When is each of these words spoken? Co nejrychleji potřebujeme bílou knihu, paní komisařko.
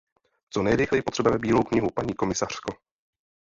Co 0.49 0.63
nejrychleji 0.63 1.01
potřebujeme 1.01 1.39
bílou 1.39 1.63
knihu, 1.63 1.89
paní 1.95 2.13
komisařko. 2.13 2.73